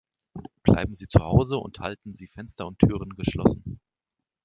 [0.63, 3.79] Bleiben Sie zu Hause und halten Sie Fenster und Türen geschlossen.